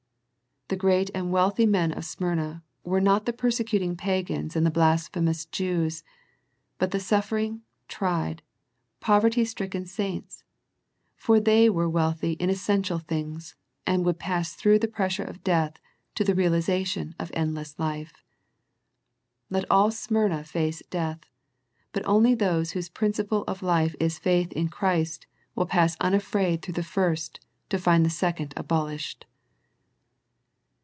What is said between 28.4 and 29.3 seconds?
abolished.